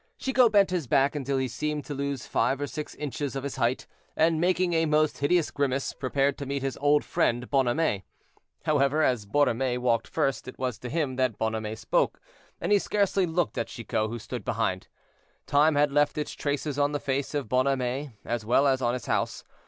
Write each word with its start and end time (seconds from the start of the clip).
Chicot 0.17 0.51
bent 0.51 0.71
his 0.71 0.87
back 0.87 1.13
until 1.15 1.37
he 1.37 1.47
seemed 1.47 1.85
to 1.85 1.93
lose 1.93 2.25
five 2.25 2.59
or 2.59 2.65
six 2.65 2.95
inches 2.95 3.35
of 3.35 3.43
his 3.43 3.57
height, 3.57 3.85
and 4.15 4.41
making 4.41 4.73
a 4.73 4.87
most 4.87 5.19
hideous 5.19 5.51
grimace, 5.51 5.93
prepared 5.93 6.39
to 6.39 6.47
meet 6.47 6.63
his 6.63 6.75
old 6.77 7.05
friend 7.05 7.51
Bonhomet. 7.51 8.01
However, 8.65 9.03
as 9.03 9.27
Borromée 9.27 9.77
walked 9.77 10.07
first, 10.07 10.47
it 10.47 10.57
was 10.57 10.79
to 10.79 10.89
him 10.89 11.17
that 11.17 11.37
Bonhomet 11.37 11.77
spoke, 11.77 12.19
and 12.59 12.71
he 12.71 12.79
scarcely 12.79 13.27
looked 13.27 13.59
at 13.59 13.67
Chicot, 13.67 14.09
who 14.09 14.17
stood 14.17 14.43
behind. 14.43 14.87
Time 15.45 15.75
had 15.75 15.91
left 15.91 16.17
its 16.17 16.31
traces 16.33 16.79
on 16.79 16.93
the 16.93 16.99
face 16.99 17.35
of 17.35 17.47
Bonhomet, 17.47 18.09
as 18.25 18.43
well 18.43 18.65
as 18.65 18.81
on 18.81 18.93
his 18.95 19.05
house. 19.05 19.43